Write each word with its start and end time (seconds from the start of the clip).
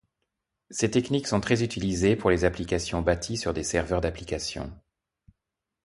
Ces 0.71 0.89
techniques 0.89 1.27
sont 1.27 1.41
très 1.41 1.61
utilisées 1.61 2.15
pour 2.15 2.31
les 2.31 2.43
applications 2.43 3.03
bâties 3.03 3.37
sur 3.37 3.53
des 3.53 3.61
serveurs 3.61 4.01
d'applications. 4.01 4.73